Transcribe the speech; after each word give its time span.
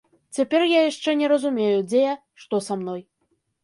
Цяпер 0.37 0.65
я 0.71 0.79
яшчэ 0.91 1.15
не 1.21 1.31
разумею, 1.33 1.79
дзе 1.93 2.05
я, 2.11 2.19
што 2.45 2.65
са 2.71 2.83
мной. 2.85 3.11